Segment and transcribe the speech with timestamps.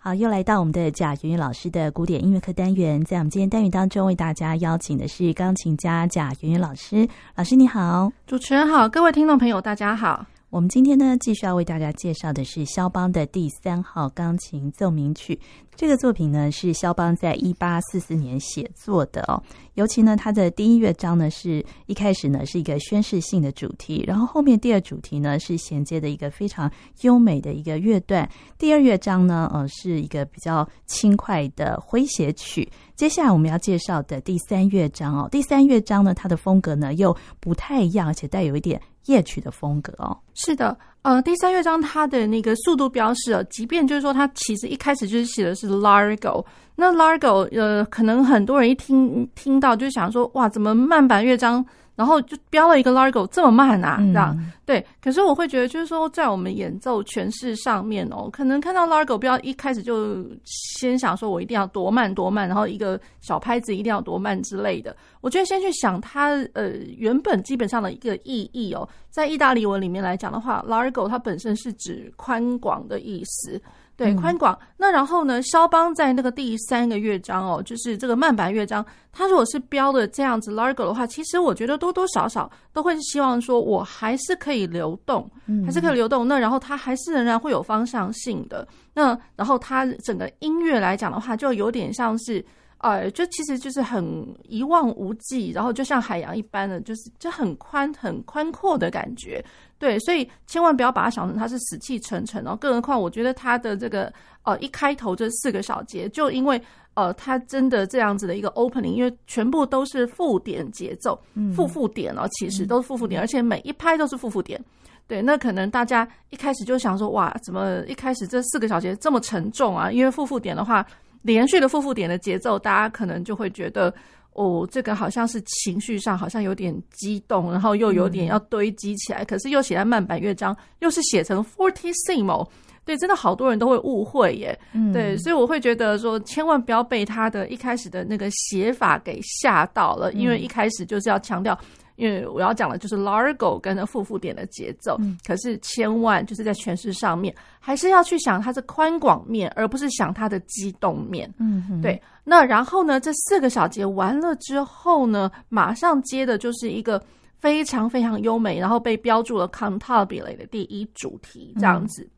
[0.00, 7.06] 好，又来到我们的贾圆圆老师的古典音乐课单元，在我们今天单元当中，为大家邀请的是钢琴家贾圆圆老师。
[7.34, 10.24] 老师你好，主持人好，各位听众朋友大家好。
[10.50, 15.38] 我们今天呢，继续要为大家介绍的是肖邦的第三号钢琴奏鸣曲。
[15.78, 19.40] 这个作品呢，是肖邦在一八四四年写作的哦。
[19.74, 26.68] 尤其呢，它的第一乐章呢，是一开始呢是一个宣示性的主题，然后后面第二主题呢是衔接的一个非常
[27.02, 28.28] 优美的一个乐段。
[28.58, 32.68] 第二乐章呢，呃，是一个比较轻快的诙谐曲。
[32.96, 40.18] 接下来我们要介绍的第三乐章哦，第三乐章呢，它的风格呢又不太一样，而且带有一点夜曲的风格哦。
[40.34, 40.76] 是的。
[41.02, 46.44] 呃，第三乐章它的那个速度标示啊，即便就是说它其实一开始就是写的是 Largo，
[46.76, 51.64] 那 Largo 呃，可能很多人一听听到就想说，哇，怎么慢板乐章？
[51.98, 54.86] 然后就标了一个 Largo 这么慢啊，这样、嗯、对。
[55.02, 64.96] 可是我会觉得，就是说在我们演奏诠释上面哦，可能看到 Largo 标一开始就先想说我一定要多慢多慢，然后一个小拍子一定要多慢之类的。
[65.20, 73.60] 我觉得先去想它呃原本基本上的一个意义哦，在意大利文里面来讲的话，Largo 它本身是指宽广的意思。
[73.98, 74.56] 对，宽广。
[74.76, 85.28] 那然后呢，肖邦在那个第三个乐章哦，就是这个慢板乐章，他如果是标的这样子 largo 的话，其实我觉得多多少少都会是希望说，我还是可以流动，
[85.66, 86.28] 还是可以流动。
[86.28, 88.66] 那然后它还是仍然会有方向性的。
[88.94, 92.44] 那然后它整个音乐来讲的话，就有点像是。
[92.80, 99.44] 呃，就其实就是很一望无际，然后就像海洋一般的，就是就很宽很宽阔的感觉。
[99.78, 102.56] 对，所以千万不要把它想成它是死气沉沉哦。
[102.60, 104.12] 更何况，我觉得它的这个
[104.42, 106.60] 呃一开头这四个小节，就因为
[106.94, 111.18] 呃它真的这样子的一个 opening，因为全部都是附点节奏，
[111.54, 114.60] 复复点哦，其实都是复复点，而且每一拍都是复复点。
[115.06, 119.90] 对，那可能大家一开始就想说，哇，怎么一开始这四个小节这么沉重啊？
[119.90, 120.86] 因为复复点的话。
[121.22, 123.92] 连续的复复点的节奏，大家可能就会觉得，
[124.38, 132.48] 哦，这个好像是情绪上好像有点激动，然后又有点要堆积起来，嗯、可是又写在慢板乐章，又是写成 fortissimo，
[132.84, 141.58] 对，真的好多人都会误会耶，嗯、对，所以我会觉得说，千万不要被他的一开始的那个写法给吓到了，因为一开始就是要强调。
[141.98, 151.28] 因为我要讲的就是 Largo 跟那复复点的节奏，嗯、可是千万就是在诠释上面，还是要去想它是宽广面，而不是想它的激动面。
[151.38, 152.00] 嗯哼，对。
[152.22, 157.02] 那然后呢，这四个小节完了之后呢，马上接的就是一个
[157.40, 162.04] 非常非常优美，然后被标注了 Cantabile 的第一主题，这样子。
[162.04, 162.10] 嗯、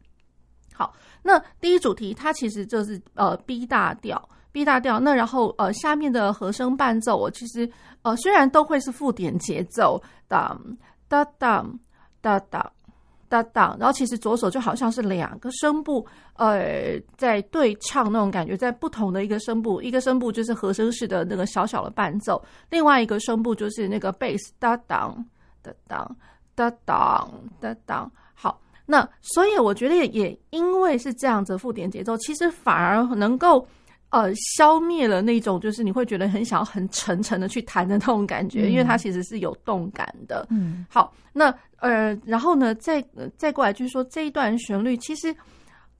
[0.75, 4.29] 好，那第一主题它其实就是呃 B 大调。
[4.53, 7.71] B 大调，那然后呃下面的和声伴奏我，其实
[8.03, 10.61] 呃虽然都会是附点节奏，当
[11.09, 11.81] 当当
[12.21, 12.41] 当
[13.29, 22.43] 当当，然后其实左手就好像是两个声部呃在对唱那种感觉，在不同的一个声部，一个声部就是和声式的那个小小的伴奏。
[22.71, 25.25] 另外一个声部就是那个 Bass，当当
[25.87, 26.17] 当
[26.57, 27.31] 当
[27.61, 33.65] 当当，好，那所以我觉得也也因为是这样子附点节奏，其实反而能够。
[34.11, 40.47] 呃，消灭了那种就是你会觉得很想要很沉沉的去弹的那种感觉，嗯、因为它其实是有动感的。
[40.51, 43.05] 嗯，好，那呃，然后呢，再
[43.37, 45.35] 再过来就是说这一段旋律其实。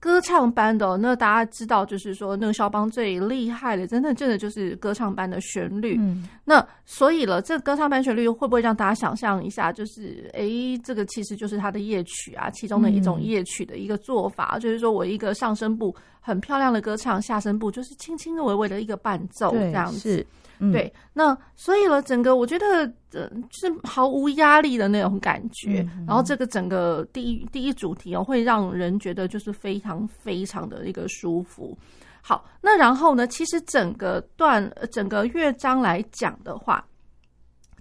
[0.01, 5.95] 歌唱班的，那大家知道，就是说那个肖邦最厉害的，真的真的就是歌唱班的旋律。
[5.99, 20.25] 嗯，那所以了，这歌唱班旋律会不会让大家想象一下，就是诶，这个其实就是他的夜曲啊，其中的一种夜曲的一个做法，嗯、就是说我一个上声部很漂亮的歌唱，下声部就是轻轻的、微微的一个伴奏，这样子。
[20.63, 22.65] 嗯、对，那所以了，整个我觉得
[23.13, 31.75] 呃是毫无压力的那种感觉，嗯、然后这个整个第一第一主题哦，会让人觉得就是非常非常的一个舒服。
[32.21, 36.85] 好，那然后呢，其实整个段整个乐章来讲的话，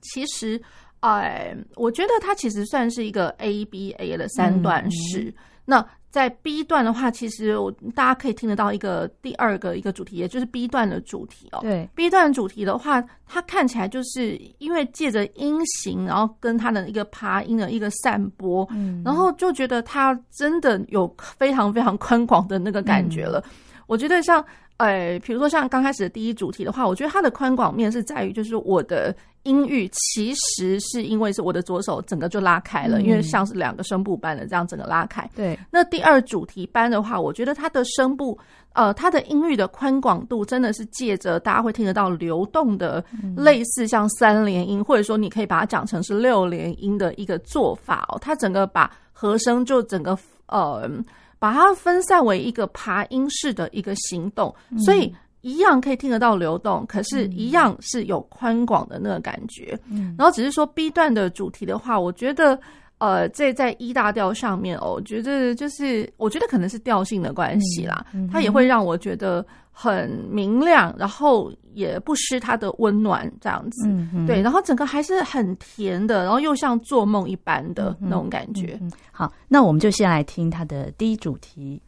[0.01, 0.59] 其实
[1.01, 5.25] 哎、呃，我觉得它其实算是一个 A B A 的三段式。
[5.25, 5.35] 嗯、
[5.71, 11.61] 那在 B 段的话，其实我大家可以听得到一个第二个一个主题，也就是 B 段的主题哦。
[11.63, 23.39] 对，B 段主题的话，它看起来就是因为借着音型，然后跟它的一个爬音的一个散播，嗯，然后就觉得它真的有非常非常宽广的那个感觉了。
[23.47, 23.51] 嗯、
[23.87, 24.45] 我觉得像。
[24.81, 35.29] 呃，比如说像刚开始的第一主题的话，我觉得它的宽广面是在于，就是我的音域其实是因为是我的左手整个就拉开了，嗯、因为像是两个声部般的这样整个拉开。
[35.37, 38.39] 对，那第二主题班的话，我觉得它的声部，
[38.73, 43.05] 呃，它的音域的宽广度真的是借着大家会听得到流动的，
[43.37, 48.19] 类似像三连音，嗯、或者说你可以把它讲成是六连音的一个做法哦。
[48.19, 50.91] 它整个把和声就整个呃。
[51.41, 59.77] 把它分散为一个爬音式的一个行动，所以一样可以听得到流动，可是一样是有宽广的那个感觉。
[60.17, 62.57] 然后只是说 B 段的主题的话，我觉得。
[63.01, 69.43] 呃，这在 E 大调上面哦，我觉得就是，我觉得可能是调性的关系啦，嗯嗯、它也会让我觉得
[69.73, 78.79] 很明亮，然后也不失它的温暖，这样子，嗯嗯、对，然后整个还是很甜的，然后又像做梦一般的那种感觉。
[79.13, 81.81] 好，那我们就先来听它的第一主题。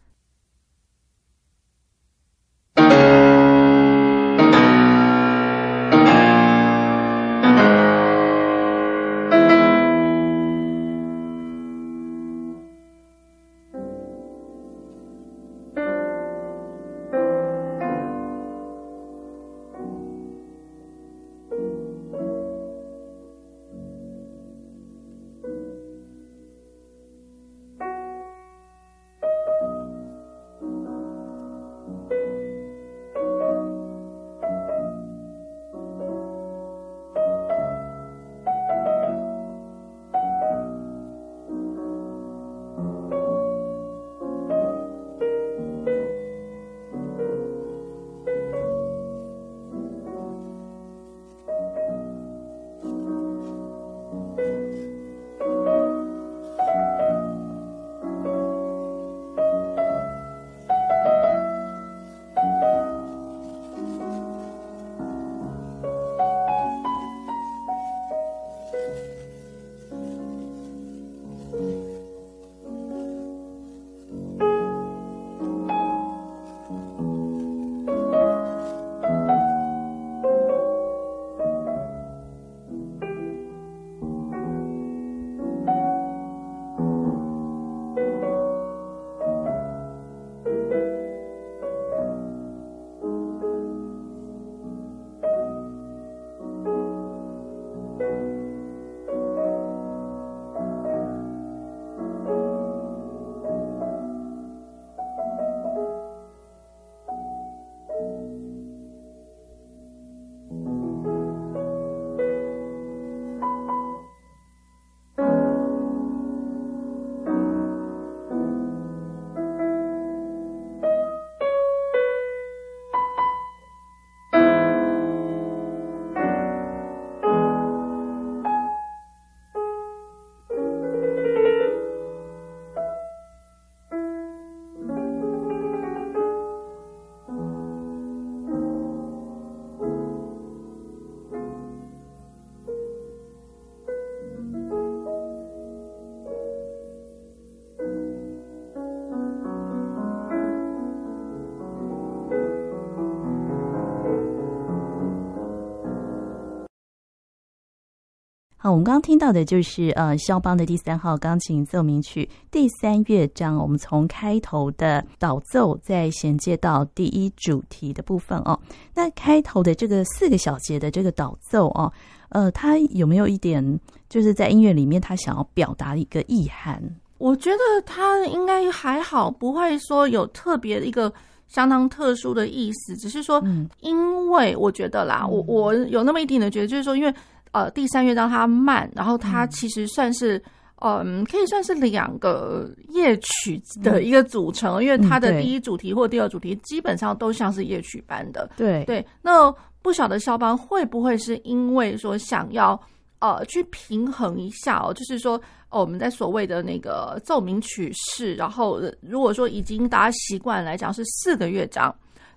[158.64, 163.56] 好，我们刚刚听到的就是呃，肖邦的第三号钢琴奏鸣曲第三乐章。
[163.56, 168.56] 我们从开头的导奏再衔接到第一主题的部分哦。
[168.94, 171.92] 那开头的这个四个小节的这个导奏哦，
[172.28, 176.80] 呃，它有没有一点就是在音乐里面他想要表达一个意涵？
[177.18, 181.12] 我觉得他应该还好，不会说有特别的一个
[181.48, 183.42] 相当特殊的意思，只是说，
[183.80, 187.12] 因为我觉得啦，嗯、我我有那么一点的觉得，就是说，因为。
[187.52, 190.38] 呃，第三乐章它慢，然后它其实算是，
[190.80, 198.50] 嗯、呃，可以算是两个夜曲的一个组成，嗯、因为它的第一主题或第二主题基本上都像是夜曲般的。
[198.56, 202.80] 对对，那不晓得肖邦会不会是因为说想要
[203.18, 211.94] 呃去平衡一下哦，就是说，哦，我们在所谓的那个奏鸣曲式，然后如果说已经大家习惯来讲是四个乐章。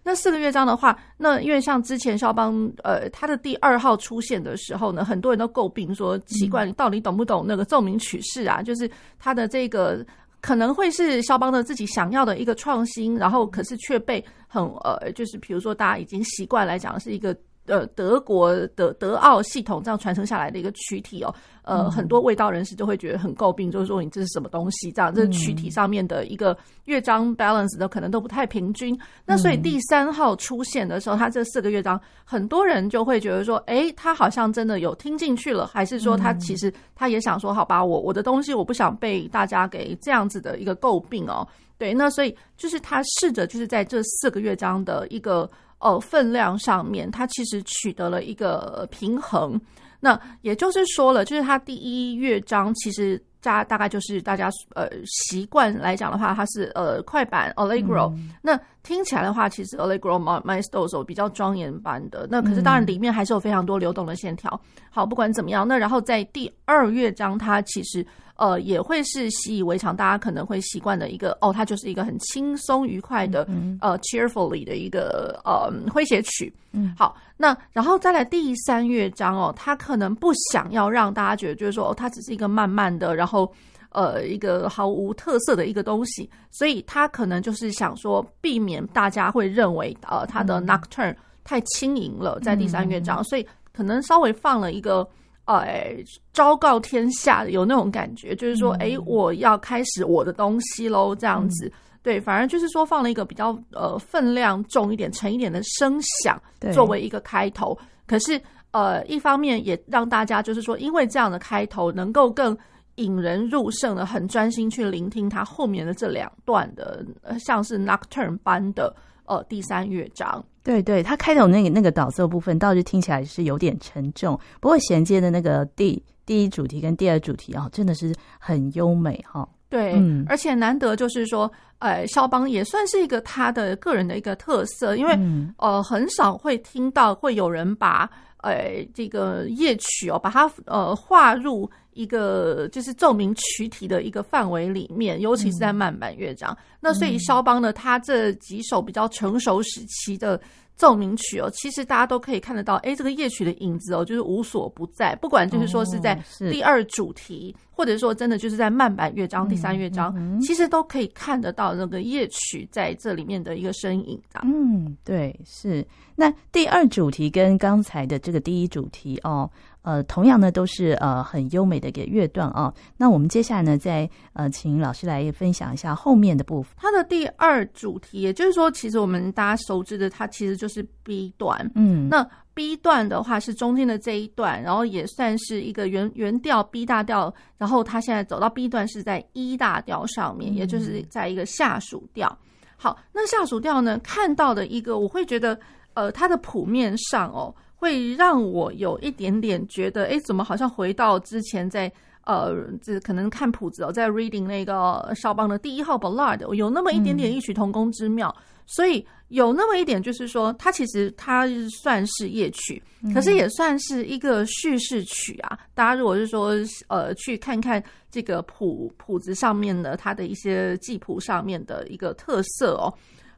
[0.08, 8.62] 那四个乐章的话，那因为像之前肖邦，呃，他的第二号出现的时候呢，很多人都诟病说奇怪，到底懂不懂那个奏鸣曲式啊？
[8.62, 10.06] 就是他的这个
[10.42, 17.36] 可能会是肖邦的自己想要的一个创新，然后可是却被很呃，就是比如说大家已经习惯来讲是一个。
[17.68, 24.92] 呃，德国的德奥系统这样传承下来的一个曲体哦，呃，嗯、很多味道人士就会觉得很诟病，就是说你这是什么东西？
[24.92, 28.96] 这样，这曲体上面的一个乐章 balance 的可能都不太平均。
[29.26, 41.48] 那所以第三号出现的时候，他这四个乐章，很多人就会觉得说，哎，他好像真的有听进去了，还是说他其实他也想说，好吧，我我的东西我不想被大家给这样子的一个诟病哦。
[41.80, 45.50] 对，那所以就是他试着就是在这四个乐章的一个。
[45.80, 49.60] 哦，分量上面，它其实取得了一个平衡。
[50.00, 58.32] 那也就是说了，就是它第一乐章其实大大概就是大家呃习惯来讲的话，它是呃快板 Allegro、嗯。
[58.42, 62.28] 那听起来的话，其实 Allegro maestoso 比较庄严版的。
[62.30, 64.50] 那可是当然里面还是有非常多流动的线条。
[64.78, 68.06] 嗯、好，不管怎么样，那然后在第二乐章，它其实。
[68.38, 76.54] 呃，也会是习以为常，大家可能会习惯的一个哦，它就是一个很轻松愉快的、嗯、呃，cheerfully 的一个呃诙谐曲。
[76.74, 83.50] 嗯，好，那然后再来第三乐章哦，他可能不想要让大家觉得就是说哦，它只是一个慢慢的，然后
[83.96, 95.08] 呃一个毫无特色的一个东西，所以他可能就是想说避免大家会认为呃他的 nocturne 太轻盈了，在第三乐章，嗯、所以可能稍微放了一个。
[95.46, 95.96] 哎，
[96.34, 101.68] 昭告天下有那种感觉，就是说，哎、嗯，我要开始我的东西喽，这样子。
[101.68, 101.72] 嗯、
[102.02, 106.42] 对，反而就是说放了一个比较呃分量重一点、沉一点的声响
[106.74, 107.78] 作为一个开头。
[108.08, 112.58] 可是呃，一方面也让大家就是说，因为这样的开头能够更
[112.96, 117.06] 引人入胜的，很专心去聆听他后面的这两段的，
[117.40, 120.44] 像是 Nocturne 般的呃第三乐章。
[120.64, 124.40] 对对，他开头那个那个导奏部分，倒是听起来是有点沉重。
[124.60, 129.48] 不过衔接的那个第第一主题跟第二主题啊，真的是很优美哈。
[129.70, 138.10] 对，嗯，而且难得就是说，呃，肖邦也算是一个他的个人的一个特色，因为、嗯、呃，很少会听到会有人把
[138.46, 146.52] 呃这个夜曲哦，把它呃划入一个就是奏鸣曲体的一个范围里面，尤其是在慢板乐章。
[146.54, 150.40] 嗯、那所以肖邦呢，他这几首比较成熟时期的
[150.76, 155.16] 奏鸣曲哦，其实大家都可以看得到，哎，这个夜曲的影子哦，就是无所不在。
[155.16, 164.42] 不管就是说是在第二主题，哦、或者说真的就是在慢板乐章第三乐章，其实都可以看得到那个夜曲在这里面的一个身影的。
[164.44, 165.86] 嗯，对，是。
[166.16, 169.50] 那第二主题跟刚才的这个第一主题哦。
[169.86, 172.74] 呃，同样呢，都是呃很优美的一个乐段啊。
[172.98, 176.74] 那我们接下来呢，再呃请老师来分享一下后面的部分。
[176.76, 181.72] 它的第二主题，也就是说，其实我们大家熟知的，它其实就是 B 段。
[181.76, 192.36] 嗯，那 B 段的话是中间的这一段，然后也算是一个原原调 B 大调，然后它现在走到 B 段是在 E 大调上面，嗯、也就是在一个下属调。
[192.76, 195.60] 好，那下属调呢，看到的一个，我会觉得，
[195.94, 197.54] 呃，它的谱面上哦。
[197.86, 201.92] 会让我有一点点觉得，哎，怎么好像回到之前在
[202.24, 202.52] 呃，
[202.82, 208.36] 这可能看谱子哦，在 reading 那个肖邦的第一号 Ballade，有那么一点点异曲同工之妙。
[208.40, 211.48] 嗯、所以有那么一点，就是说，它其实它
[211.84, 215.56] 算是夜曲，嗯、可是也算是一个叙事曲啊。
[215.76, 216.54] 大家如果是说
[216.88, 222.92] 呃，去看看这个谱谱子上面的它的一些记谱上面的一个特色哦。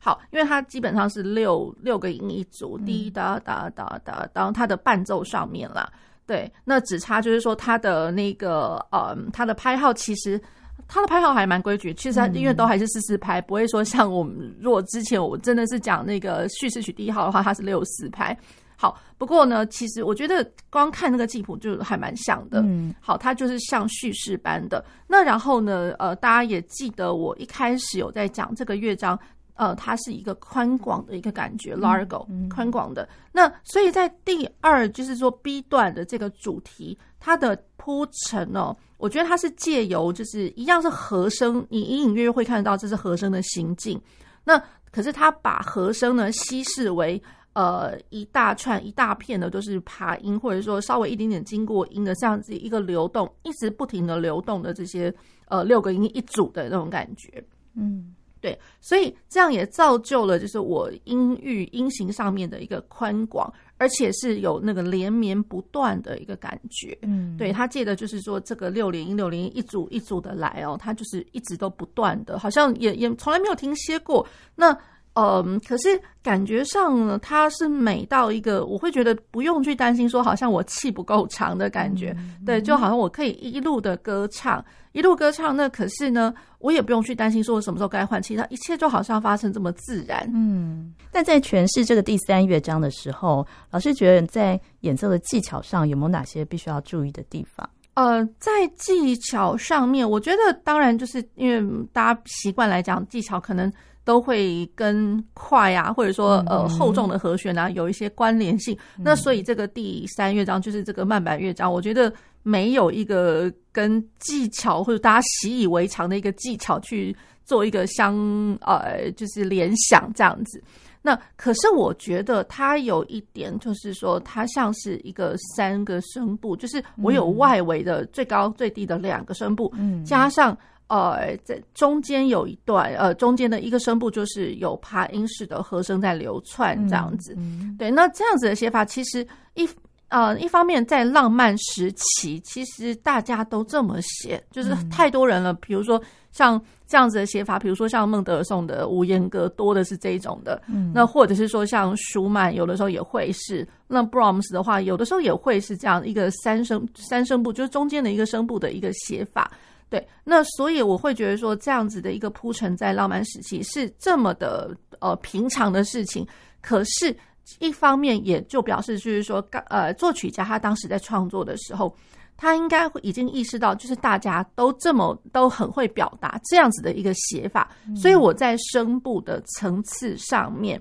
[0.08, 5.92] 好，因为它基本上是六六个音一组，滴答答答答，然后它的伴奏上面啦，
[6.26, 10.42] 对，那只差就是说它的那个呃，它的拍号其实
[10.88, 18.38] 它的拍号还蛮规矩，其实它因为都还是四四拍，不会说像我们如果之前我真的是讲那个叙事曲第一号的话，它是六四拍。
[18.78, 22.62] 好，不过呢，其实我觉得光看那个记谱就还蛮像的。
[22.62, 24.86] 嗯，好，它就是像叙事般的。
[25.06, 29.20] 那然后呢，呃，大家也记得我一开始有在讲这个乐章。
[29.58, 33.10] 呃，它是一个宽广的一个感觉，largo，宽广的。
[33.32, 44.00] 那所以在第二，就是说 B 段的这个主题，它的铺陈哦，我觉得它是借由就是一样是和声，你隐隐约约会看得到这是和声的行进。
[44.44, 44.62] 那
[44.92, 47.22] 可是它把和声呢稀释为
[47.54, 55.12] 呃一大串一大片的都是爬音，或者说稍微一点点经过音的这样子一个流动，一直不停的流动的这些
[55.48, 58.14] 呃六个音一组的那种感觉，嗯。
[58.42, 66.98] 对，所以这样也造就了，就是我音域音型上面的一个宽广，而且是有那个连绵不断的一个感觉。
[67.02, 74.26] 嗯，对，他借的就是说这个六连音六连音一组一组的来哦，他就是一直都不断的，好像也也从来没有停歇过。
[74.56, 74.78] 那。
[75.20, 85.58] 嗯，可是感觉上呢，它是美到一个，我会觉得不用去担心说，好像我气不够长的感觉，嗯、 对，就好像我可以一路的歌唱，一路歌唱。
[85.58, 90.30] 那可是呢，我也不用去担心说我什么时候该换气，它一切就好像发生这么自然。
[90.36, 97.68] 嗯，但在诠释这个第三乐章的时候，老师觉得在演奏的技巧上有没有哪些必须要注意的地方？
[97.96, 103.74] 呃，在技巧上面，我觉得当然就是因为大家习惯来讲，技巧可能。
[104.08, 108.74] 都会跟快啊，或者说呃厚重的和弦啊有一些关联性。
[108.96, 112.12] 嗯、那所以这个第三乐章就是这个慢板乐章，我觉得
[112.42, 118.16] 没有一个跟技巧或者大家习以为常的一个技巧去做一个相
[118.62, 120.64] 呃就是联想这样子。
[121.02, 137.34] 那可是我觉得它有一点，就是说它像是一个三个声部，就是我有外围的最高最低的两个声部，嗯，加上呃在中间有一段呃中间的一个声部，就是有爬音式的和声在流窜这样子。
[137.38, 139.68] 嗯，对，那这样子的写法其实一。
[140.10, 145.54] 呃，一方面在浪漫时期，其实大家都这么写，就是太多人了。
[145.56, 146.02] 比如说
[146.32, 150.62] 像这样子的写法，比如说像孟德尔颂的无言歌，多的是这一种的。
[150.70, 153.68] 嗯，那或者是说像舒曼，有的时候也会是。
[153.86, 159.52] 那 Brahms 的话，有的时候也会是这样一个三声三声部，就是中间的一个声部的一个写法。
[159.90, 166.28] 对，那所以我会觉得说，这样子的一个铺陈在浪漫时期是这么的呃平常的事情，
[166.62, 167.16] 可是。
[167.60, 169.40] 一方面也就表示，就是说，
[169.70, 171.96] 呃，作曲家他当时在创作的时候，
[172.36, 180.78] 他应该已经意识到，就是大家都这么都很会表达这样子的一个写法，所以我在声部的层次上面，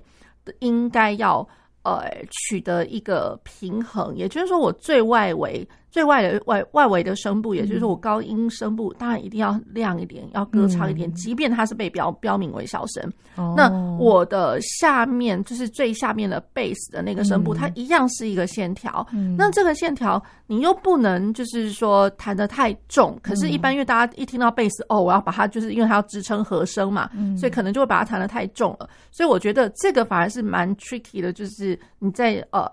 [0.59, 1.39] 应该要
[1.83, 5.65] 呃取得一个平衡，也就是说，我最外围。
[5.97, 13.11] 最外的外外围的声部，也就是说我高音声部，当然一定要亮一点，要歌唱一点，即便它是被标标明为小声。
[13.55, 19.07] 那我的下面就是最下面的贝斯的那个声部，它一样是一个线条。
[19.35, 28.87] 那这个线条你又不能就是说弹得太重，可是，一般因为大家一听到贝斯，哦，我要把它就是因为它要支撑和声嘛，所以可能就会把它弹得太重了。
[29.09, 32.69] 所以我觉得这个反而是蛮 tricky 的，就是你在呃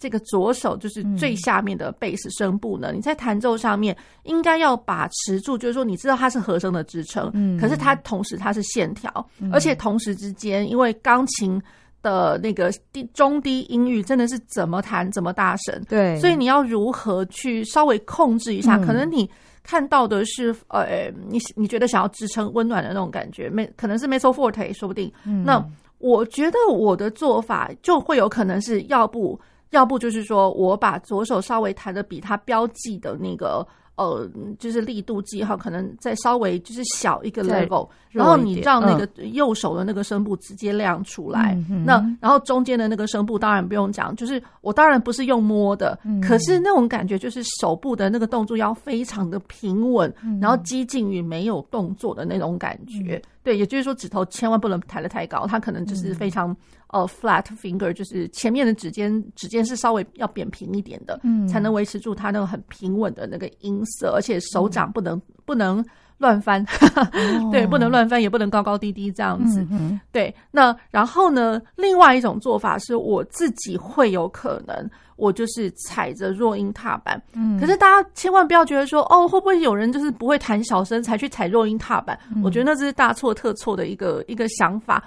[0.00, 2.78] 这个左手就是最下面的贝斯声部。
[2.78, 2.92] 呢？
[2.94, 11.62] 你在弹奏上面应该要把持住，就是说你知道它是和声的支撑，嗯，可是它同时它是线条，嗯，而且同时之间，因为钢琴
[12.02, 18.76] 的那个低中低音域真的是怎么弹怎么大声，对，所以你要如何去稍微控制一下？
[18.78, 19.30] 嗯，可能你
[19.62, 25.12] 看到的是呃，你你觉得想要支撑温暖的那种感觉，没可能是 mezzo forte，说不定。
[25.26, 25.62] 嗯，那
[25.98, 29.38] 我觉得我的做法就会有可能是要不。
[29.74, 33.66] 要不就是说我把左手稍微弹的比它标记的那个
[33.96, 34.28] 呃，
[34.58, 41.56] 就是力度记号可能再稍微就是小一个 level，然后你让那个右手的那个声部直接亮出来。
[41.70, 53.22] 嗯、那然后中间的那个声部当然不用讲，就是我当然不是用摸的，嗯、可是那种感觉就是手部的那个动作要非常的平稳，嗯、然后接近于没有动作的那种感觉。
[53.44, 56.56] 嗯、对，也就是说指头千万不能抬得太高，它可能就是非常。
[56.88, 65.84] 呃，flat finger 就是前面的指尖，指尖是稍微要扁平一点的，嗯，才能维持住它那个很平稳的那个音色，而且手掌不能、嗯、不能
[66.24, 66.64] 乱翻，
[66.96, 70.34] 哦、 对，不能乱翻，也不能高高低低这样子，嗯、对。
[70.50, 82.18] 那然后呢，另外一种做法是我自己会有可能，我就是踩着弱音踏板，嗯，可是大家千万不要觉得说，哦，会不会有人就是不会弹小声才去踩弱音踏板？
[82.34, 85.04] 嗯、我觉得那是大错特错的一个一个想法。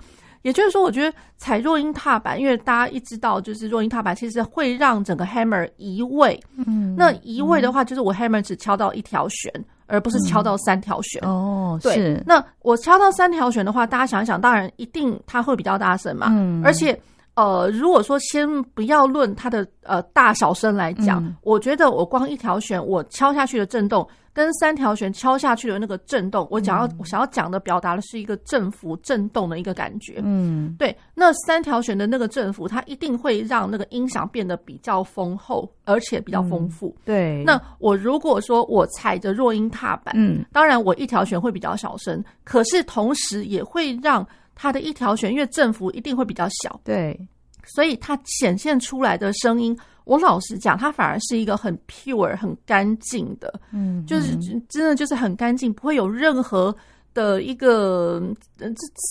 [0.48, 6.42] 也就是说，我觉得踩弱音踏板，因为大家一知道，就是弱音踏板其实会让整个 hammer 移位。
[6.56, 11.22] 嗯，那移位的话，就是我 hammer 只敲到一条弦，嗯、而不是敲到三条弦。
[11.24, 12.24] 哦，对。
[12.26, 16.28] 那我敲到三条弦的话，大家想一想，当然一定它会比较大声嘛。
[16.30, 16.64] 嗯。
[16.64, 16.98] 而且，
[17.38, 24.06] 呃，如果说先不要论它的呃大小声来讲，嗯、我觉得我光一条弦，我敲下去的震动。
[24.34, 30.22] 跟三条弦敲下去的那个震动，我想要我想要讲的表达的是一个振幅震动的一个感觉。
[30.24, 30.96] 嗯，对。
[31.16, 36.90] 那三条弦的那个振幅，它一定会让那个音响变得比较丰厚，而且比较丰富。
[36.90, 37.44] 嗯、对。
[37.44, 44.24] 那我如果说我踩着弱音踏板，嗯，当然我一条弦会比较小声，可是同时也会让
[44.60, 46.82] 它的一条弦，因为振幅一定会比较小。
[46.84, 47.18] 对。
[47.64, 49.78] 所以它显现出来的声音。
[50.06, 54.38] 我老实讲，它反而是一个很 pure、很干净的，嗯，就是
[54.70, 56.74] 真的就是很干净，不会有任何
[57.14, 58.24] 的一个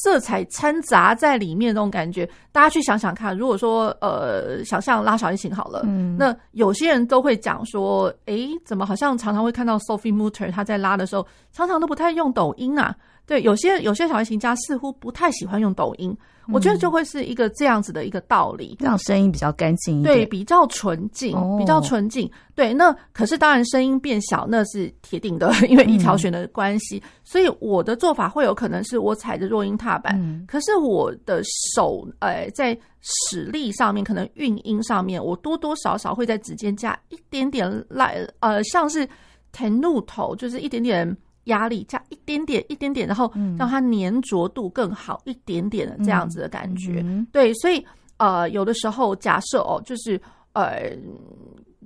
[0.03, 2.27] 色彩掺杂在里面的那种感觉。
[2.51, 12.97] 大家去想想看，如果说呃，想象拉小提琴好了，嗯，那有些人都会讲说，诶，怎么好像常常会看到 Sophie Mutter 他在拉的时候，常常都不太用抖音啊？
[13.27, 16.17] 对，有些有些小提琴家似乎不太喜欢用抖音。
[16.49, 22.31] 我觉得就会是一个这样子的一个道理，让声音比较干净一点，对，比较纯净，哦、比较纯净。
[22.55, 27.03] 对，那可是当然声音变小，那是铁定的，因为一条弦的关系。
[27.05, 31.43] 嗯、所以我的做法会有可能是我踩着弱音踏板，嗯、可是我的
[31.75, 39.05] 手，呃，在使力上面，可能运音上面，我多多少少会在指尖加一点点来，呃，像是
[39.53, 41.17] tenuto，就是一点点。
[41.47, 47.05] 压力加一点点，一点点，然后让它粘着度更好一点点的这样子的感觉。
[47.33, 47.85] 对，所以
[48.19, 50.21] 呃，有的时候假设哦，就是
[50.53, 50.91] 呃，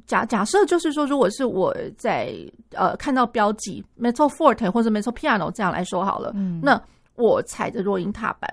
[0.06, 2.34] 假假设就是说，如果是我在
[2.72, 6.80] 呃看到标记 metal forte 或者 metal piano 这样来说好了，嗯、那
[7.16, 8.52] 我踩着弱音踏板，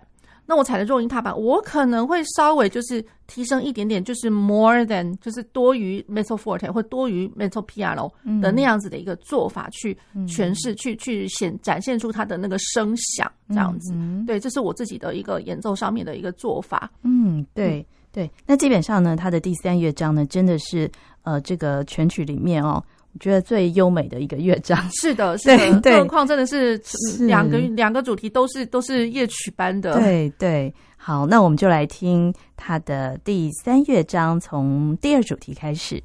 [0.49, 8.09] 那我踩的弱音踏板，我可能会稍微就是提升一点点，就是 more than 就是多于 metal forte 或多于 metal piano
[8.41, 13.91] 的那样子的一个做法去诠释，嗯、去去显展现出它的那个声响这样子。
[13.93, 16.89] 嗯、对，这是我自己的一个演奏上面的一个做法。
[17.03, 18.31] 嗯，对对。
[18.45, 20.89] 那基本上呢，它的第三乐章呢，真的是
[21.23, 22.81] 呃这个全曲里面哦。
[23.19, 26.81] 觉得最优美的一个乐章，是的， 是的，更何况真的是
[27.19, 30.73] 两个两个主题都是都是夜曲般的，对对。
[30.99, 36.03] 好，那我们就来听它的第三乐章，从第二主题开始。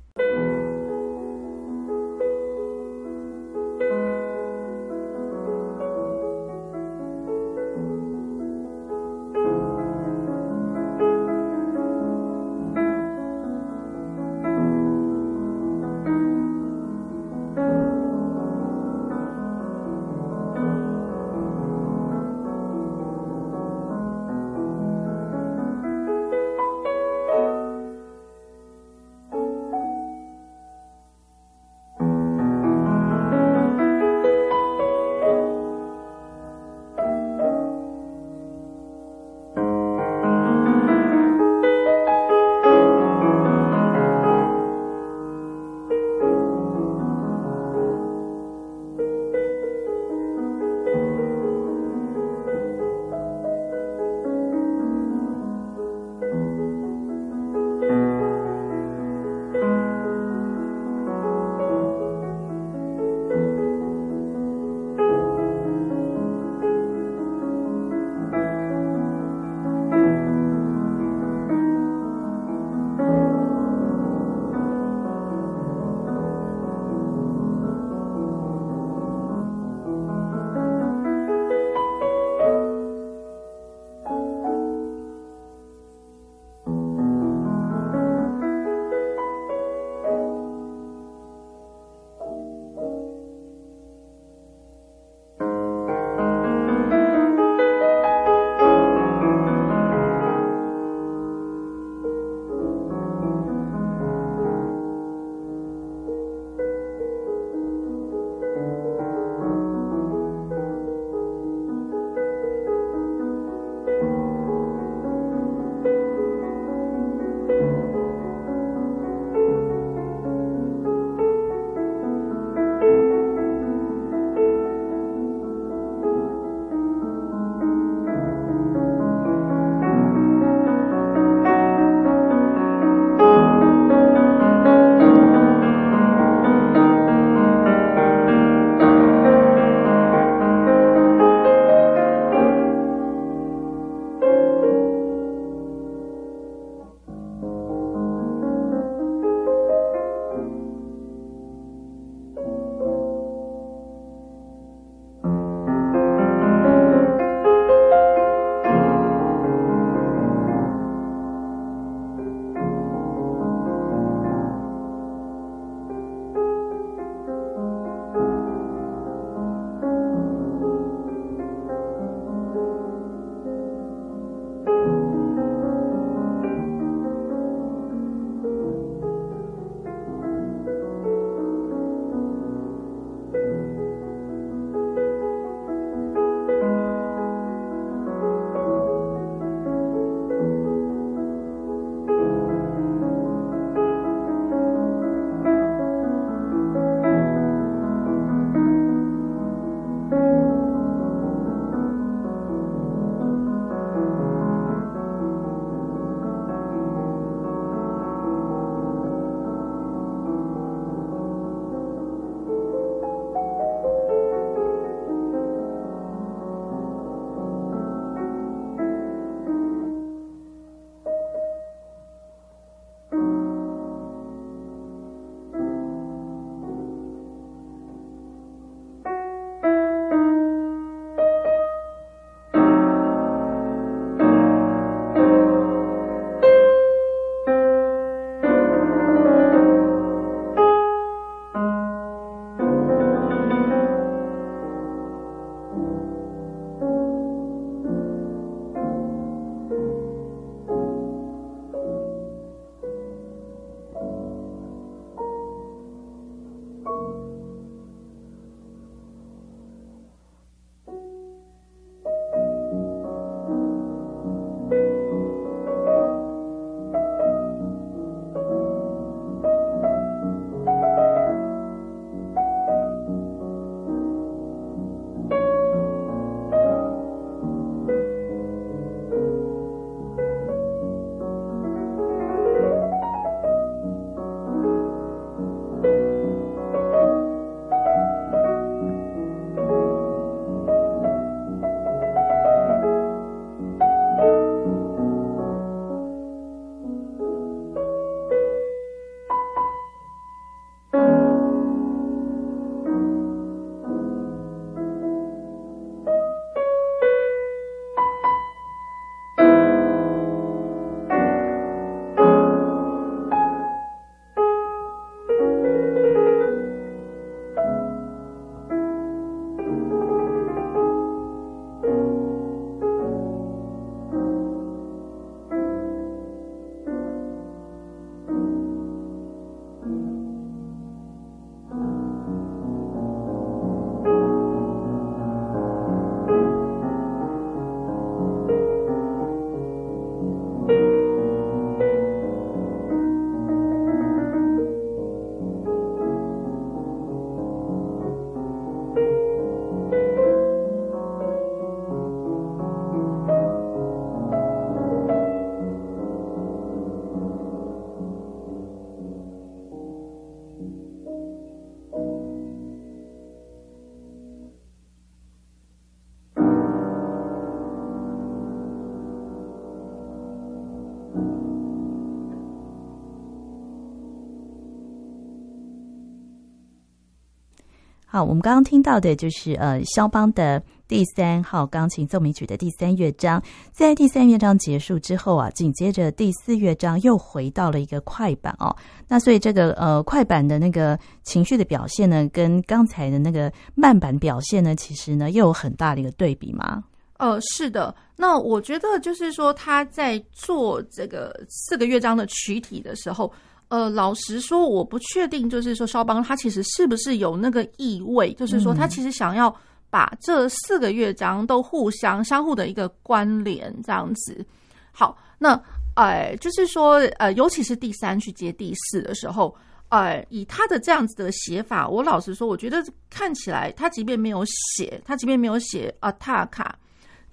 [378.12, 383.42] 好，我们刚刚听到的就是呃，肖邦的第三号钢琴奏鸣曲的第三乐章。
[383.72, 388.76] 在第三乐章结束之后啊，紧接着第四乐章又回到了一个快板哦。
[389.08, 396.84] 那所以这个呃快板的那个情绪的表现呢，跟刚才的那个慢板表现呢，其实呢又有很大的一个对比吗？
[397.16, 397.94] 呃，是的。
[398.14, 403.32] 那我觉得就是说他在做这个四个乐章的曲体的时候。
[403.72, 409.50] 呃，老实说，我不确定，就是说，肖邦他其实是不是有那个意味，就是说，他其实想要
[409.88, 414.44] 把这四个乐章都互相相互的一个关联，这样子。
[414.90, 415.58] 好，那
[415.96, 419.56] 呃，就是说，呃，尤其是第三去接第四的时候，
[419.88, 424.44] 呃，以他的这样子的写法，我老实说，我觉得看起来，他即便没有
[424.76, 426.78] 写，他即便没有写阿塔卡。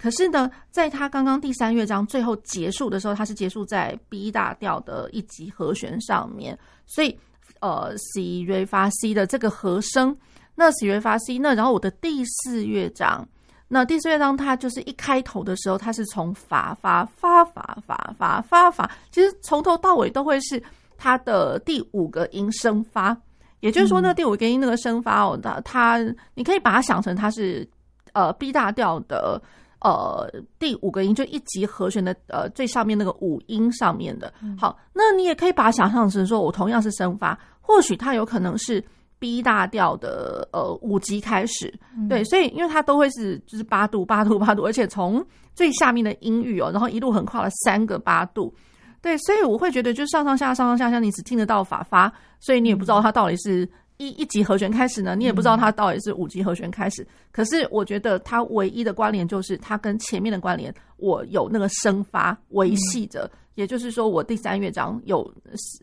[0.00, 7.14] 可是呢，在他刚刚第三乐章最后结束的时候，他是结束在 B 大调的一级和弦上面，所以
[7.60, 10.16] 呃，C、Re、Fa、C 的这个和声，
[10.54, 13.28] 那 C、Re、Fa、C，那然后我的第四乐章，
[13.68, 20.62] 那第四乐章它就是一开头的时候，它是从法发发发发发发发，其实从头到尾都会是
[20.96, 23.14] 它的第五个音升发，
[23.60, 25.98] 也就是说，那第五个音那个升发哦，它它
[26.32, 27.68] 你可以把它想成它是
[28.14, 29.38] 呃 B 大调的。
[29.80, 38.84] 呃，第五个音就一级和弦的呃最上面那个五音上面的，好，那你也可以把它想象成说，我同样是升发，或许它有可能是
[39.18, 41.72] B 大调的呃五级开始，
[42.08, 48.54] 对，所以因为它都会是就是八度八度八度，而且从最下面的音域哦，然后一路横跨了三个八度，
[49.00, 53.66] 对，所以我会觉得就是上上下上上下下，你只听得到法发，所以你也不知道它到底是。
[54.00, 57.02] 一一级和弦开始呢，你也不知道它到底是五级和弦开始。
[57.02, 63.30] 嗯、可是我觉得它唯一的关联就是它跟前面的关联，我有那个升发维系着。
[63.34, 65.30] 嗯、也就是说，我第三乐章有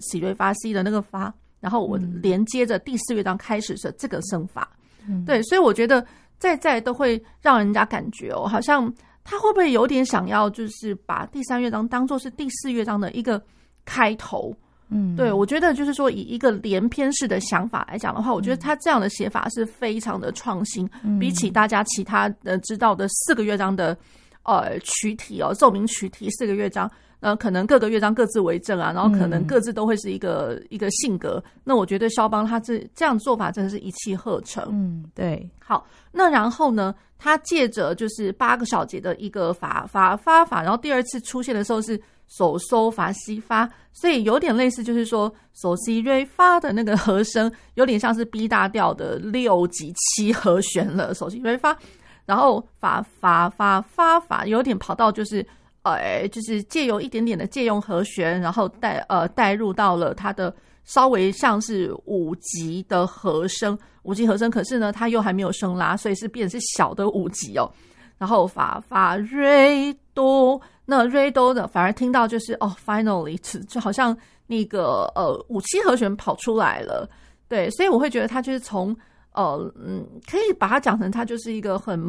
[0.01, 4.67] 喜瑞发西的那个发，然后我连接着第四乐章开始的这个升发。
[5.07, 6.03] 嗯、对，所以我觉得
[6.39, 8.91] 在在都会让人家感觉哦，好像
[9.23, 13.39] 他会不会有点想要，就是把第三乐章当做是第四乐章的一个
[13.85, 14.51] 开头。
[14.89, 23.97] 嗯，对，我觉得就是说，以一个连篇式的想法来讲的话，我觉得他这样的写法是非常的创新，嗯、比起大家其他的知道的四个乐章的
[24.43, 31.43] 呃曲体哦，奏鸣曲体四个乐章，呃可能各个乐章各自为政啊，然后可能各自都会是一个、嗯、一个性格。
[31.65, 34.65] 那我觉得肖邦他这这样做法真的是一气呵成。
[34.71, 35.49] 嗯，对。
[35.59, 42.01] 好，那然后呢，他借着就是八个小节的一个法法发法，然后第二次出现的时候是。
[42.27, 51.13] 手收法西发，所以有点类似，就是说手西瑞发的那个和声，有点像是 B 大调的六级七和弦了。
[51.13, 51.77] 手西瑞发，
[52.25, 55.45] 然后法法法发法，有点跑到就是
[55.83, 67.71] 呃，就是借由一点点的借用和弦，然后带呃带入到了它的稍微像是五级的和声，五级和声，可是呢，它又还没有升拉，所以是变成是小的五级哦。
[68.17, 70.59] 然后法法瑞多。
[70.89, 77.07] 那 re do 的反而听到就是哦，finally 就好像那个呃五七和弦跑出来了，
[77.49, 78.95] 对，所以我会觉得它就是从
[79.33, 81.99] 呃嗯，可以把它讲成它就是一个很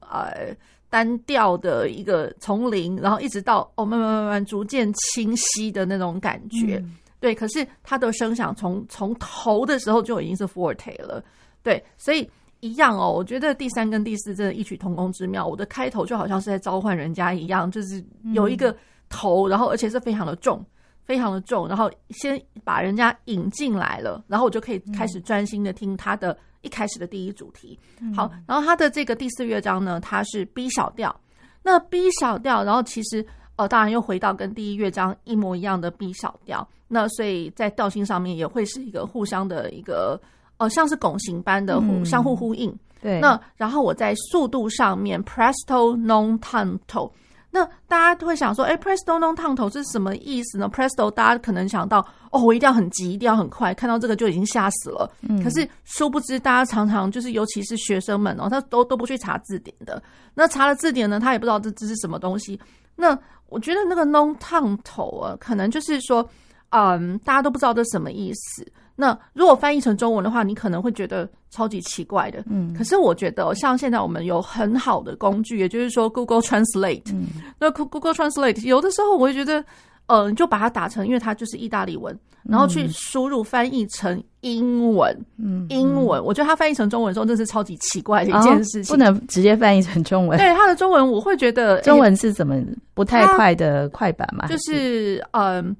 [0.00, 0.56] 呃
[0.88, 7.34] 单调的一个从零，然后一直到哦慢慢慢慢逐渐清晰的那种感觉，嗯、对。
[7.34, 11.22] 可是它的声响从从头的时候就已经是 forte 了，
[11.62, 12.30] 对，所以。
[12.60, 15.46] 一样哦，我觉得第三跟第四真的异曲同工之妙。
[15.46, 18.74] 我的开头就好像是在召唤人家一样，就是有一个
[19.08, 20.64] 头，然后而且是非常的重，
[21.04, 27.78] 非常的重，然后先把人家引进来了，然后我就可以开始专心的听他的一开始的第一主题。
[28.14, 31.14] 好，然后他的这个第四乐章呢，它是 B 小调。
[31.62, 33.24] 那 B 小调，然后其实
[33.56, 36.68] 呃，当然又回到跟第一乐章一模一样的 B 小调。
[36.88, 40.20] 那所以在调性上面也会是一个互相的一个。
[40.58, 42.70] 哦、呃，像是拱形般的互相互呼应。
[42.70, 47.10] 嗯、对，那然后我在速度上面，presto non tanto。
[47.50, 55.10] 那大家都会想说，哎，presto non tanto 是什么意思呢？presto 大家可能想到，哦，我一定要很急，一定要很快，看到这个就已经吓死了。
[55.22, 60.02] 嗯、可是殊不知，大家常常就是，尤其是学生们哦，他都都不去查字典的。
[60.34, 62.60] 那查了字典呢，他也不知道这这是什么东西。
[62.94, 63.18] 那
[63.48, 66.28] 我觉得那个 non tanto 啊，可能就是说，
[66.68, 68.66] 嗯，大家都不知道这什么意思。
[69.00, 72.42] 那如果翻译成中文的话，你可能会觉得超级奇怪的。
[72.50, 77.12] 嗯，可是我觉得像现在我们有很好的工具，也就是说 Google Translate。
[77.12, 77.26] 嗯，
[77.60, 79.60] 那 Google Translate 有的时候我会觉得，
[80.06, 85.16] 嗯、呃，你就把它打成，因为它就是意大利文，然后去输入翻译成英文。
[85.36, 90.36] 嗯，英文，我觉得它翻译成中文的时候，这是超级奇怪的一件事情，哦、不能直接翻译成中文。
[90.36, 92.60] 对，它的中文我会觉得中文是怎么
[92.94, 94.48] 不太快的快板嘛？
[94.48, 95.64] 就是嗯。
[95.64, 95.76] 呃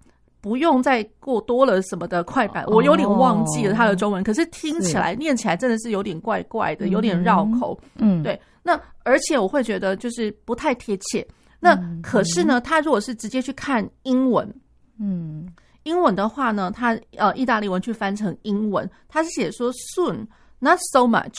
[0.48, 7.78] 不用再过多了什么的快板，我有点忘记了它的中文，哦、可是听起来念起来真的是有点怪怪的，有点绕口。
[7.96, 8.40] 嗯，对。
[8.62, 11.26] 那而且我会觉得就是不太贴切。
[11.60, 14.50] 那可是呢，他如果是直接去看英文，
[14.98, 15.46] 嗯，
[15.82, 20.26] 英文的话呢，他呃意大利文去翻成英文，他是写说 soon
[20.58, 21.34] not so much。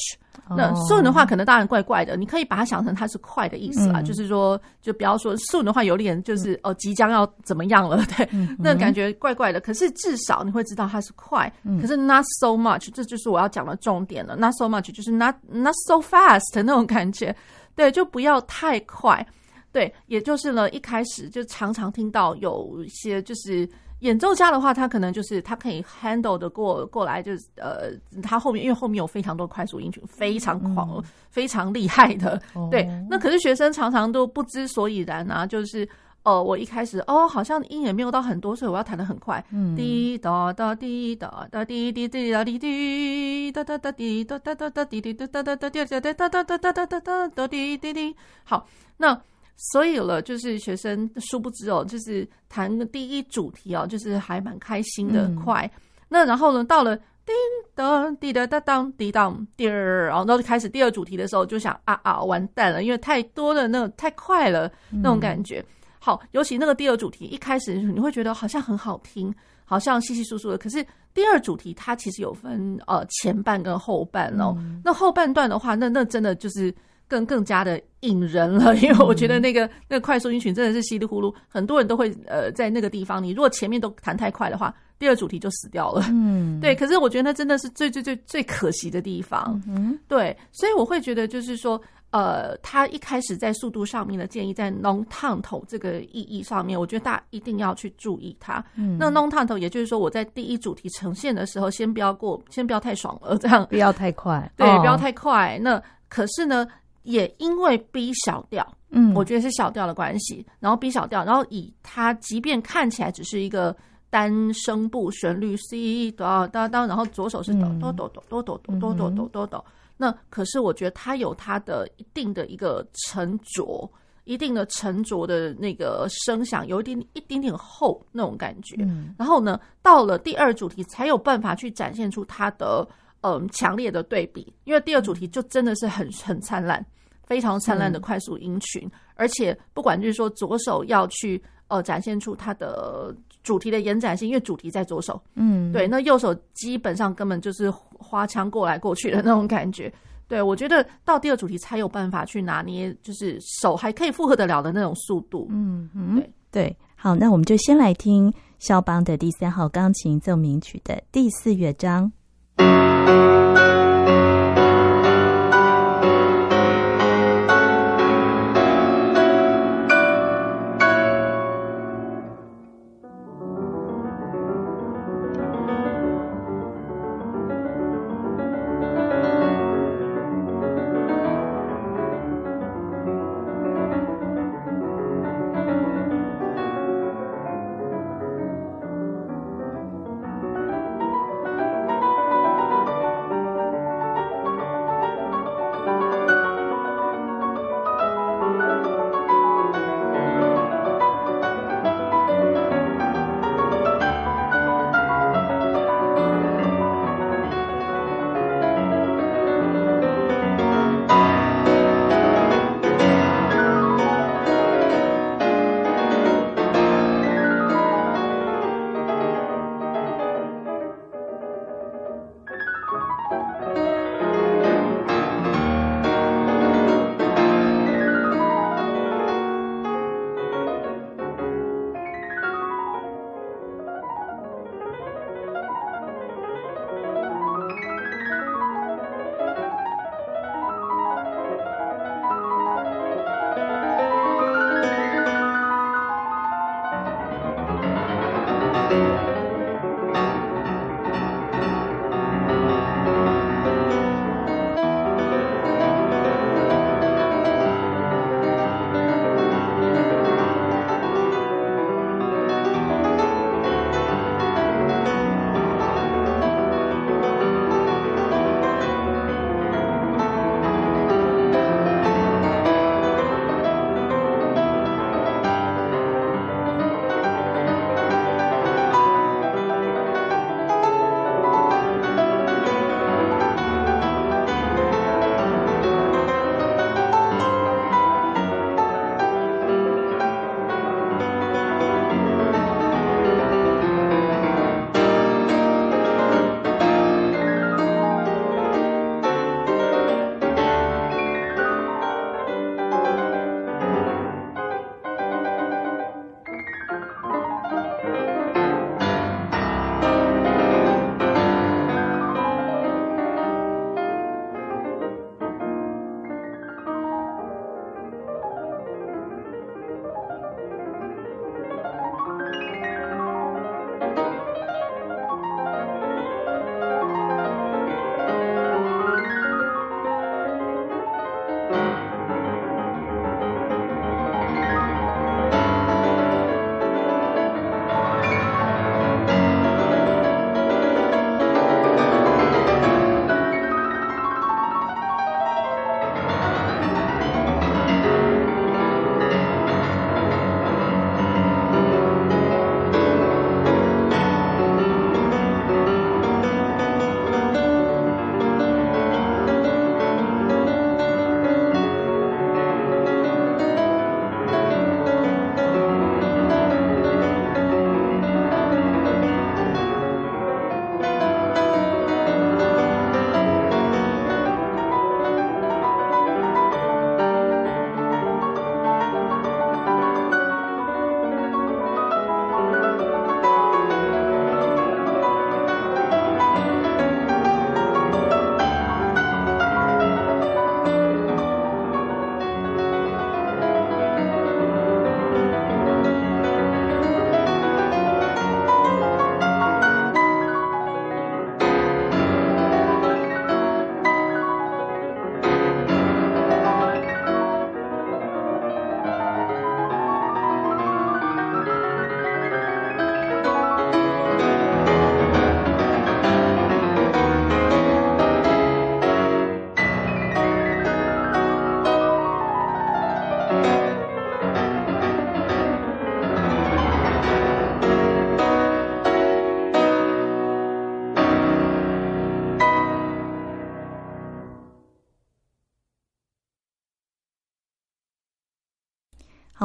[0.51, 2.17] 那 soon 的话，可能当然怪怪的。
[2.17, 9.59] 你可以把它想成它是快的意思啦，嗯、就是说，就不要说 soon 的话，有点就是哦，即将要怎么样了，对，嗯、那感觉怪怪的。
[9.59, 11.51] 可是至少你会知道它是快。
[11.63, 14.35] 嗯、可是 not so much，这就是我要讲的重点了。
[14.35, 17.35] not so much 就是 not not so fast 那种感觉，
[17.75, 19.23] 对，就不要太快。
[19.71, 23.69] 对，也就是呢，一开始就常常听到有一些就是。
[23.99, 27.91] 演奏家的话，他可能就是他可以 handle 的过过来，就是呃，
[28.23, 32.87] 他后面因为后面有非常多快速音群，非常狂，嗯、非常厉害的，哦、对。
[33.09, 35.87] 那可是学生常常都不知所以然啊，就是
[36.23, 39.43] 呃，我一开始哦，好像音也没有到很多，所以我要弹的很快，
[39.75, 48.15] 滴哒哒滴哒哒滴滴滴哒滴滴哒哒哒滴哒哒哒哒滴滴哒哒哒哒滴哒哒哒哒哒哒哒哒哒滴滴滴。
[48.43, 48.65] 好，
[48.97, 49.21] 那。
[49.61, 55.69] 所以了，就是学生殊不知哦，就是弹第一主题哦，就是还蛮开心的，快。
[55.75, 57.35] 嗯、那然后呢，到了叮
[57.75, 65.59] 当滴答答当滴当滴儿，然后就开始第二主题的时候，就想啊啊完蛋了，因为太多的那种太快了那种感觉。
[65.59, 65.65] 嗯、
[65.99, 70.57] 好，尤其那个第二主题一开始你会觉得好像很好听，好像稀稀疏疏的。
[70.57, 70.81] 可是
[71.13, 74.55] 第二主题它其实有分呃前半跟后半哦。
[74.57, 76.73] 嗯、那后半段的话，那那真的就是。
[77.09, 83.21] 更更加的引人了，因为我觉得那个那个快速音群真的是稀里呼噜，很多人都会呃在那个地方。
[83.21, 86.05] 你如果前面都弹太快的话，第二主题就死掉了。
[86.11, 86.75] 嗯， 对。
[86.75, 89.59] 可是我觉得那真的是最最最最可惜的地方。
[89.67, 90.37] 嗯，对。
[90.51, 98.63] 所以我会觉得就是说，呃，他一开始在速度上面的建议，在 non tanto 这个意义上面，我觉得大家一定要去注意它。
[98.75, 105.59] 嗯，那 non tanto 也就是说，我在第一主题呈现的时候，先不要过，先不要太爽了，这样不要太快， 对，不要太快。
[105.61, 106.67] 那可是呢？
[107.09, 113.75] 也因为 B 小调，嗯，我觉得是小调的关系，然后 B 小调，然后以它即便看起来只是一个
[114.11, 119.65] 单声部旋律 C 哆哆哆，然后左手是哆哆哆哆哆哆哆哆哆哆哆哆，
[119.97, 123.89] 那可是我觉得它有它的一定的一个沉着，
[124.25, 128.75] 一定的沉着的那个声响，有一点一点点厚那种感觉。
[129.17, 132.87] 然后呢，到了第二主题才有办法去展现出它的。
[133.21, 136.81] 嗯，强烈的对比，因为第二主题就真的是很很灿烂，
[137.29, 149.93] 非常灿烂的快速音群，嗯、而且不管就是说左手要去呃展现出它的主题的延展性，因为主题在左手，嗯，对，那右手基本上根本就是花腔过来过去的那种感觉，
[150.27, 162.11] 对，我觉得到第二主题才有办法去拿捏，就是手还可以负荷得了的那种速度，嗯嗯，对对，好，那我们就先来听肖邦的第三号钢琴奏鸣曲的第四乐章。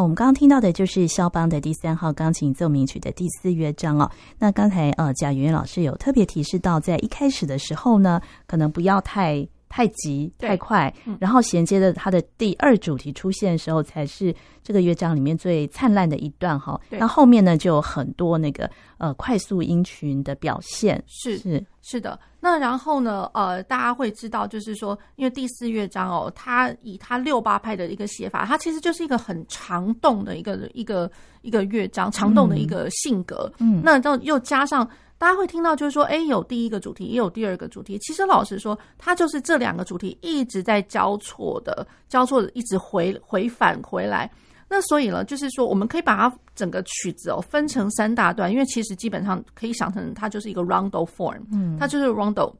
[0.05, 4.11] 我们刚刚听到的就是肖邦的第三号钢琴奏鸣曲的第四乐章哦。
[4.39, 16.79] 那刚才呃，贾圆圆老师有特别提示到，在一开始的时候呢，可能不要太太急太快，然后衔接着它的第二主题出现的时候，才是这个乐章里面最灿烂的一段哈。
[16.91, 22.21] 那后面呢，就有很多那个呃快速音群的表现，是是是的。
[22.45, 23.30] 那然后呢？
[23.32, 33.51] 呃，大家会知道，就是说，因为第四乐章哦，它以它六八拍的一个写法，它其实就是一个很长动的一个一个一个乐章，长动的一个性格。
[33.61, 34.86] 嗯，那到又加上
[35.16, 37.99] 大家会听到，就是说，哎，有第一个主题，也有第二个主题。
[38.01, 44.30] 其实老实说，它就是这两个主题一直在交错的，交错的，一直回回返回来。
[44.69, 52.53] 那所以呢，就是说，我们可以把它整个曲子哦分成三大段，因为其实基本上可以想成它就是一个 rondo form，嗯，它就是 rondo。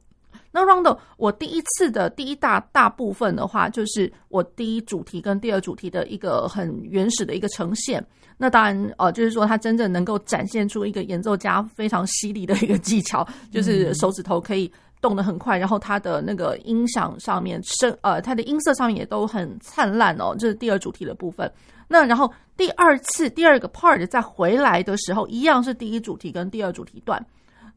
[0.51, 8.05] 那 rondo 我第一次的第一大大部分的话，就是我第一主题跟第二主题的一个很原始的一个呈现。
[8.37, 20.35] 那当然，呃，就是说它真正能够展现出一个演奏家非常犀利的一个技巧，就是手指头可以动得很快，然后它的那个音响上面声，呃，它的音色上面也都很灿烂哦。
[20.37, 21.51] 这是第二主题的部分。
[21.87, 27.23] 那然后第二次第二个 part 再回来的时候，一样是第一主题跟第二主题段。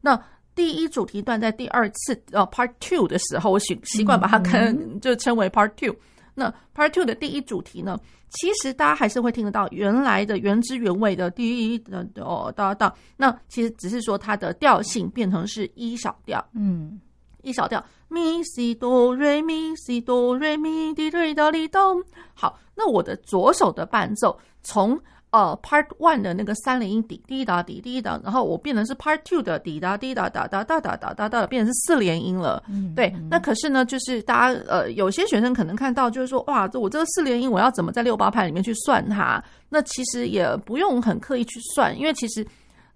[0.01, 0.21] 那
[0.55, 5.95] 第一主题段在第二次呃 part two 的时候，我习习惯把它跟就称为 part two。
[6.33, 7.99] 那 part two 的第一主题呢，
[8.29, 12.93] 其实大家还是会听得到原来的原汁原味的第一的哦哒哒。
[13.17, 16.99] 那其实只是说它的调性变成是一小调，嗯
[17.43, 22.03] ，E 小调咪西哆瑞咪西哆瑞咪滴瑞哆哩哆。
[22.33, 24.99] 好，那我的左手的伴奏从
[25.31, 32.63] 呃，Part One 的那个三连音滴滴答滴滴答，然后我变成是 Part Two 的滴答滴答哒哒哒哒哒哒哒，变成是四连音了。
[32.67, 33.13] 嗯，对。
[33.29, 39.43] 那可是呢，就是大家呃，有些学生可能看到，就是说，哇，这我这个四连音，我要怎么在六八拍里面去算它？
[39.69, 42.43] 那其实也不用很刻意去算，因为其实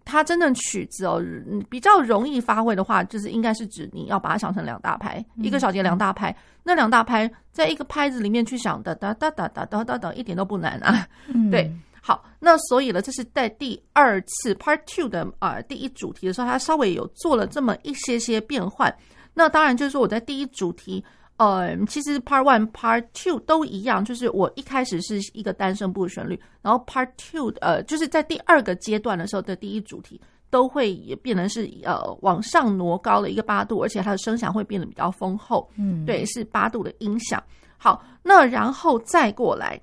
[0.05, 1.21] 它真正曲子哦，
[1.69, 6.35] 比较容易发挥的话，就是应该是指你要把它想成两大拍，一个小节两大拍。
[6.63, 11.07] 那两大拍在一个拍子里面去想的哒哒哒哒哒哒哒，一点都不难啊。
[11.27, 11.71] 嗯，对。
[12.01, 18.93] 好，那所以呢，这是在第二次 Part Two 的啊、呃、第一主题的时候，它稍微有做了这么一些些变换。
[19.33, 21.03] 那当然就是说我在第一主题，
[21.37, 35.67] 呃，其实 Part One、Part Two 都一样，就是我一开始是一个单声部旋律，然后 Part Two 呃，就是在第二个阶段的时候的第一主题都会也变成是呃往上挪高了一个八度，而且它的声响会变得比较丰厚。
[35.75, 37.43] 嗯，对，是八度的音响。
[37.77, 39.81] 好，那然后再过来。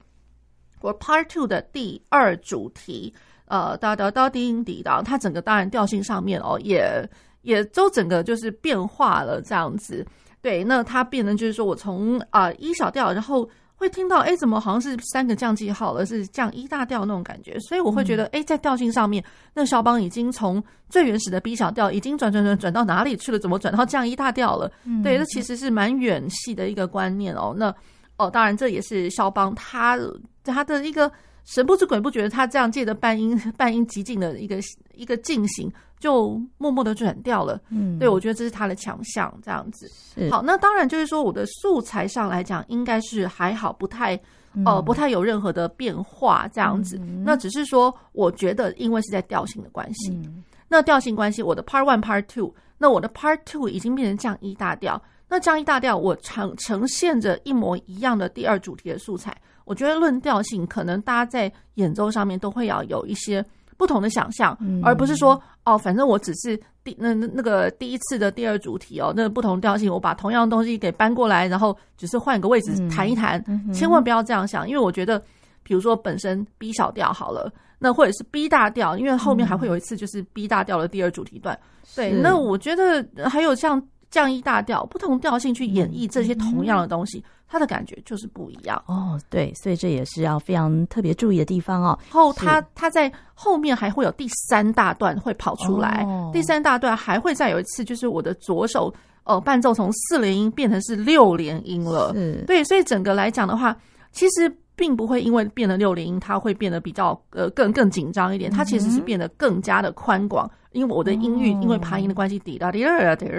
[0.81, 3.13] 我 Part Two 的第二主题，
[3.47, 7.07] 呃，哒哒哒叮滴哒，它整个当然调性上面哦，也
[7.43, 10.07] 也都整个就是变化了这样子。
[10.43, 19.25] 对，那它变成就是说我从啊、呃、一小调，然后会听到哎，怎么好像是三个降记号了，是降一大调那种感觉，所以我会觉得哎，在调性上面，
[19.55, 23.39] 那肖邦已经从最原始的 B 小调已经转转转转到哪里去了？
[23.39, 24.71] 怎么转到降一大调了？
[25.03, 27.55] 对，这其实是蛮远细的一个观念哦。
[27.57, 27.75] 那
[28.17, 29.99] 哦，当然这也是肖邦他。
[30.43, 31.11] 他的一个
[31.45, 34.59] 神不知鬼不觉，他这样借着半音半音极进的一个
[34.95, 35.71] 一个进行，
[36.01, 37.61] 就默默的转掉了。
[37.69, 39.89] 嗯，对，我觉得这是他的强项，这样子。
[40.31, 44.19] 好，那当然就是说，我的素材上来讲，应该是还好，不太
[44.65, 46.99] 呃不太有任何的变化，这样子。
[47.03, 59.37] 嗯、那只是说，我觉得因为是在调性的关系，嗯、那调性关系，我的 Part One、Part Two，那我的 Part Two 已经变成降一大调，那降一大调，我呈呈现着一模一样的第二主题的素材。
[59.67, 63.45] 我觉得论调性，可能大家在演奏上面都会要有一些
[63.81, 66.55] 不同的想象，嗯、而不是说哦，反正我只是
[66.85, 75.19] 第那那那个第一次的第二主题哦，那个不同调性，我把同样的东西给搬过来，然后只是换个位置弹一弹，千万不要这样想，因为我觉得，
[75.63, 83.83] 比如说本身 B 小调好了，那或者是 B 大调，因为后面还会有一次就是 B 大调的第二主题段，嗯、对，那我觉得还有像。
[84.11, 89.21] 降一大调，不同调性去演绎这些同样的东西，嗯、它的感觉就是不一样哦。
[89.29, 91.99] 对，所以这也是要非常特别注意的地方哦。
[92.05, 98.95] 然后它它在后面还会有第三大段会跑出来，哦、第三大段还会再有一次，就是我的左手
[99.25, 102.15] 呃伴奏从四连音变成是六连音了。
[102.15, 103.77] 是对，所以整个来讲的话，
[104.13, 104.51] 其实。
[104.77, 108.51] 并不会因为变了六连音，它会变得比较呃更更紧张一点。
[108.51, 113.35] 它其实是变得更加的宽广，因为我的音域因为爬音的关系，滴答滴答滴答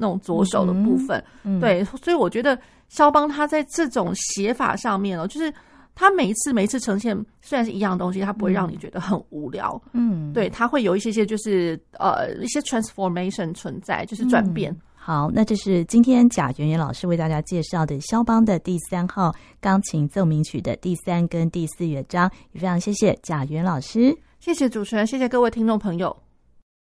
[0.00, 1.22] 种左手的部分，
[1.60, 2.58] 对，所以我觉得
[2.88, 5.52] 肖邦他在这种写法上面哦，就是
[5.94, 14.74] 他每一次每一次呈现虽然是一样东西，他不会让你觉得很无聊，嗯，对，他会有一些些就是呃一些 transformation 存在，就是转变。
[14.94, 26.25] 好，那这是今天贾圆圆老师为大家介绍的肖邦的第三号钢琴奏鸣曲的第三跟第四乐章，也非常谢谢贾圆老师，谢谢主持人，谢谢各位听众朋友。